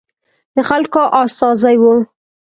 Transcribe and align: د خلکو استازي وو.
د 0.55 0.57
خلکو 0.69 1.01
استازي 1.23 1.75
وو. 1.81 1.95